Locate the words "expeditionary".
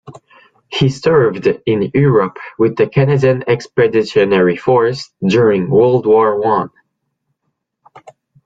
3.47-4.57